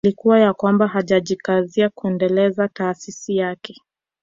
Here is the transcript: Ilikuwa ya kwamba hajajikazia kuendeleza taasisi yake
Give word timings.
Ilikuwa 0.05 0.39
ya 0.39 0.53
kwamba 0.53 0.87
hajajikazia 0.87 1.89
kuendeleza 1.89 2.67
taasisi 2.67 3.37
yake 3.37 3.81